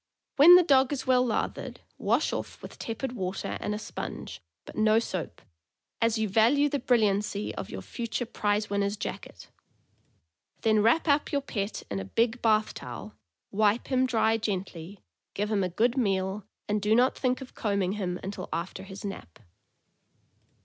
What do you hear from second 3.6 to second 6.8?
and a sponge, but no soap, as you value the